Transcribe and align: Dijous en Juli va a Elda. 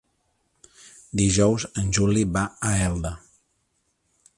Dijous 1.21 1.67
en 1.83 1.95
Juli 1.99 2.27
va 2.39 2.47
a 2.71 2.73
Elda. 2.91 3.17